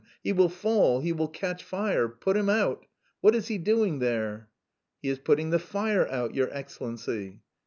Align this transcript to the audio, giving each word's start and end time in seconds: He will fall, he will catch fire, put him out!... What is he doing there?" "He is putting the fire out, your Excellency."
He 0.23 0.33
will 0.33 0.49
fall, 0.49 1.01
he 1.01 1.13
will 1.13 1.27
catch 1.27 1.63
fire, 1.63 2.09
put 2.09 2.35
him 2.35 2.49
out!... 2.49 2.87
What 3.19 3.35
is 3.35 3.49
he 3.49 3.59
doing 3.59 3.99
there?" 3.99 4.49
"He 5.03 5.09
is 5.09 5.19
putting 5.19 5.51
the 5.51 5.59
fire 5.59 6.07
out, 6.07 6.33
your 6.33 6.51
Excellency." 6.51 7.43